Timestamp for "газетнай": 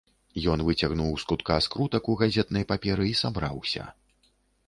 2.21-2.67